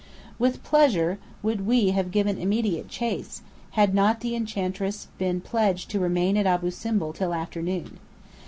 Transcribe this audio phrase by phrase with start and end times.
[0.39, 3.43] With pleasure would we have given immediate chase,
[3.77, 7.99] had not the Enchantress been pledged to remain at Abu Simbel till afternoon.